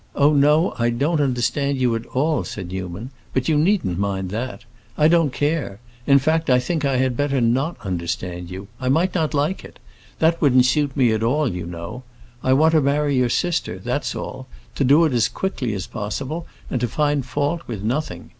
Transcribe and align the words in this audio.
"Oh 0.15 0.33
no, 0.33 0.73
I 0.79 0.89
don't 0.89 1.21
understand 1.21 1.77
you 1.77 1.95
at 1.95 2.07
all," 2.07 2.43
said 2.43 2.69
Newman. 2.71 3.11
"But 3.35 3.47
you 3.47 3.55
needn't 3.55 3.99
mind 3.99 4.31
that. 4.31 4.65
I 4.97 5.07
don't 5.07 5.31
care. 5.31 5.79
In 6.07 6.17
fact, 6.17 6.49
I 6.49 6.57
think 6.59 6.83
I 6.83 6.97
had 6.97 7.15
better 7.15 7.39
not 7.39 7.77
understand 7.85 8.49
you. 8.49 8.67
I 8.79 8.89
might 8.89 9.13
not 9.13 9.35
like 9.35 9.63
it. 9.63 9.77
That 10.17 10.41
wouldn't 10.41 10.65
suit 10.65 10.97
me 10.97 11.11
at 11.11 11.21
all, 11.21 11.47
you 11.53 11.67
know. 11.67 12.01
I 12.43 12.51
want 12.53 12.71
to 12.71 12.81
marry 12.81 13.15
your 13.15 13.29
sister, 13.29 13.77
that's 13.77 14.15
all; 14.15 14.47
to 14.73 14.83
do 14.83 15.05
it 15.05 15.13
as 15.13 15.29
quickly 15.29 15.75
as 15.75 15.85
possible, 15.85 16.47
and 16.71 16.81
to 16.81 16.87
find 16.87 17.23
fault 17.23 17.61
with 17.67 17.83
nothing. 17.83 18.29